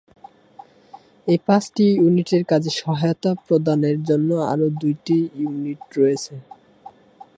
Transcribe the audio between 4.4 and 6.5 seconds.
আরো দুটি ইউনিট রয়েছে।